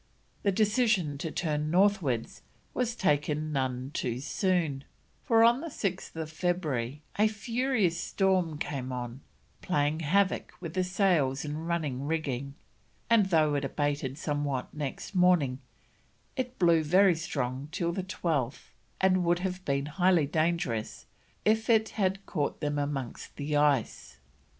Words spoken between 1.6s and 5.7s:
northwards was taken none too soon, for on